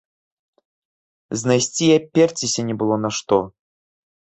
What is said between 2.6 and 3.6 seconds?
не было на што.